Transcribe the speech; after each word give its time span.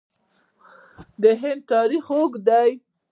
د 1.21 1.23
هند 1.41 1.61
تاریخ 1.73 2.05
اوږد 2.15 2.41
دی. 2.47 2.71